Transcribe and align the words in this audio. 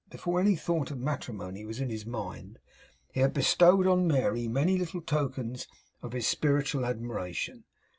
Before 0.09 0.39
any 0.39 0.55
thought 0.55 0.89
of 0.89 0.97
matrimony 0.97 1.63
was 1.63 1.79
in 1.79 1.91
his 1.91 2.07
mind, 2.07 2.57
he 3.13 3.19
had 3.19 3.35
bestowed 3.35 3.85
on 3.85 4.07
Mary 4.07 4.47
many 4.47 4.75
little 4.75 4.99
tokens 5.01 5.67
of 6.01 6.13
his 6.13 6.25
spiritual 6.25 6.85
admiration. 6.87 7.65